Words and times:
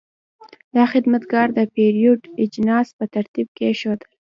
دا 0.75 0.83
خدمتګر 0.91 1.47
د 1.57 1.59
پیرود 1.73 2.21
اجناس 2.43 2.87
په 2.97 3.05
ترتیب 3.13 3.47
کېښودل. 3.57 4.09